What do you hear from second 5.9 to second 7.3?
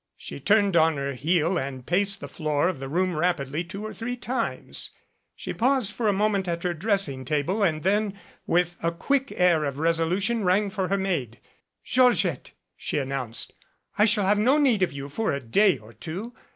for a moment at her dressing